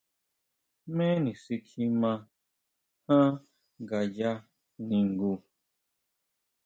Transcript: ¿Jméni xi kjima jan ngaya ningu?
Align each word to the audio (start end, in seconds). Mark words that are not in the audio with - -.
¿Jméni 0.93 1.31
xi 1.41 1.55
kjima 1.67 2.11
jan 3.07 3.29
ngaya 3.83 4.31
ningu? 4.87 5.31